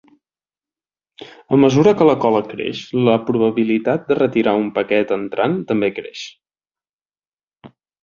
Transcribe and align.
A 1.57 1.59
mesura 1.63 1.93
que 1.99 2.07
la 2.11 2.15
cola 2.23 2.41
creix, 2.55 2.81
la 3.09 3.19
probabilitat 3.29 4.09
de 4.09 4.19
retirar 4.23 4.57
un 4.65 4.75
paquet 4.81 5.17
entrant 5.21 5.57
també 5.75 5.95
creix. 6.03 6.29